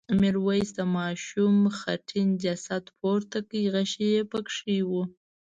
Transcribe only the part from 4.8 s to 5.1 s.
و.